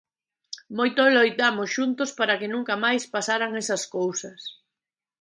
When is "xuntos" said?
1.75-2.11